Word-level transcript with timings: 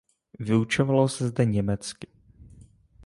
Vyučovalo 0.39 1.07
se 1.07 1.27
zde 1.27 1.45
německy. 1.45 2.07